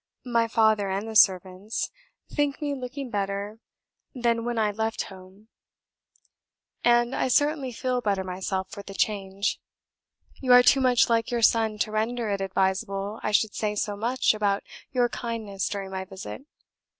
My 0.25 0.47
father 0.47 0.89
and 0.89 1.07
the 1.07 1.15
servants 1.15 1.91
think 2.27 2.59
me 2.59 2.73
looking 2.73 3.11
better 3.11 3.59
than 4.15 4.43
when 4.45 4.57
I 4.57 4.73
felt 4.73 4.99
home, 4.99 5.49
and 6.83 7.13
I 7.15 7.27
certainly 7.27 7.71
feel 7.71 8.01
better 8.01 8.23
myself 8.23 8.71
for 8.71 8.81
the 8.81 8.95
change. 8.95 9.59
You 10.41 10.53
are 10.53 10.63
too 10.63 10.81
much 10.81 11.07
like 11.07 11.29
your 11.29 11.43
son 11.43 11.77
to 11.77 11.91
render 11.91 12.31
it 12.31 12.41
advisable 12.41 13.19
I 13.21 13.29
should 13.29 13.53
say 13.53 13.75
much 13.89 14.33
about 14.33 14.63
your 14.91 15.07
kindness 15.07 15.69
during 15.69 15.91
my 15.91 16.05
visit. 16.05 16.47